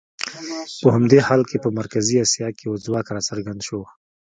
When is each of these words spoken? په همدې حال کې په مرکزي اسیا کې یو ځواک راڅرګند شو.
په 0.81 0.87
همدې 0.95 1.19
حال 1.27 1.41
کې 1.49 1.57
په 1.63 1.69
مرکزي 1.79 2.15
اسیا 2.25 2.47
کې 2.57 2.63
یو 2.67 2.75
ځواک 2.85 3.07
راڅرګند 3.15 3.61
شو. 3.67 3.79